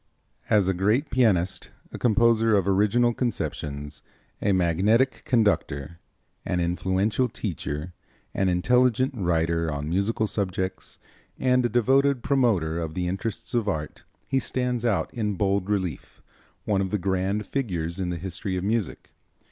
[0.49, 4.01] As a great pianist, a composer of original conceptions,
[4.41, 5.99] a magnetic conductor,
[6.43, 7.93] an influential teacher,
[8.33, 10.97] an intelligent writer on musical subjects
[11.37, 16.23] and a devoted promoter of the interests of art, he stands out in bold relief,
[16.65, 19.11] one of the grand figures in the history of music.